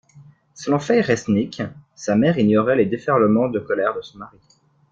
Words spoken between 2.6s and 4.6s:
les déferlements de colère de son mari.